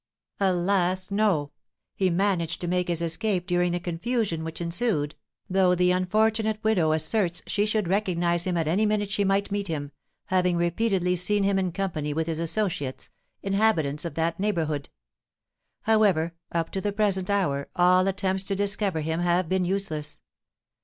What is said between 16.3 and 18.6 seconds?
up to the present hour all attempts to